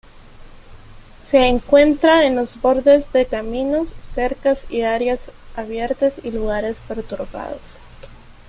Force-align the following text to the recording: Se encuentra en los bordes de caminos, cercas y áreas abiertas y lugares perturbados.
Se 1.29 1.37
encuentra 1.37 2.23
en 2.25 2.35
los 2.35 2.59
bordes 2.59 3.13
de 3.13 3.27
caminos, 3.27 3.93
cercas 4.15 4.57
y 4.67 4.81
áreas 4.81 5.19
abiertas 5.55 6.15
y 6.23 6.31
lugares 6.31 6.77
perturbados. 6.87 7.61